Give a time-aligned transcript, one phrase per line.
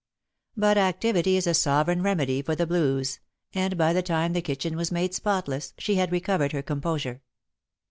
[0.57, 3.19] But activity is a sovereign remedy for the blues,
[3.53, 7.21] and by the time the kitchen was made spotless, she had recovered her composure.